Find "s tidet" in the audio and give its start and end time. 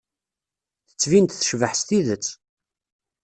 1.79-2.25